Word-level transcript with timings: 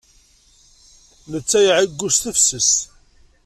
Netta 1.31 1.59
iɛeyyu 1.67 2.07
s 2.15 2.17
tefses. 2.23 2.71